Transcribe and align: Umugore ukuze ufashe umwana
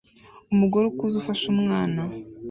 Umugore 0.53 0.85
ukuze 0.87 1.15
ufashe 1.21 1.45
umwana 1.53 2.01